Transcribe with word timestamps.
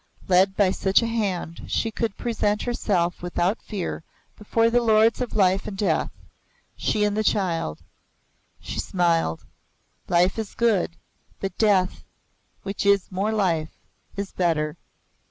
Led 0.27 0.55
by 0.57 0.71
such 0.71 1.03
a 1.03 1.05
hand, 1.05 1.65
she 1.67 1.91
could 1.91 2.17
present 2.17 2.63
herself 2.63 3.21
without 3.21 3.61
fear 3.61 4.01
before 4.35 4.67
the 4.71 4.81
Lords 4.81 5.21
of 5.21 5.35
Life 5.35 5.67
and 5.67 5.77
Death 5.77 6.09
she 6.75 7.03
and 7.03 7.15
the 7.15 7.23
child. 7.23 7.77
She 8.59 8.79
smiled. 8.79 9.45
Life 10.07 10.39
is 10.39 10.55
good, 10.55 10.95
but 11.39 11.55
death, 11.59 12.03
which 12.63 12.83
is 12.83 13.11
more 13.11 13.31
life, 13.31 13.77
is 14.17 14.31
better. 14.31 14.75